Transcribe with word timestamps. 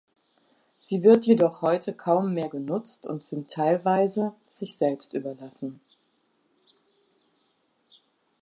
Sie 0.79 1.03
wird 1.03 1.25
jedoch 1.27 1.61
heute 1.61 1.93
kaum 1.93 2.33
mehr 2.33 2.49
genutzt 2.49 3.05
und 3.05 3.23
sind 3.23 3.51
teilweise 3.51 4.33
sich 4.49 4.75
selbst 4.75 5.13
überlassen. 5.13 5.79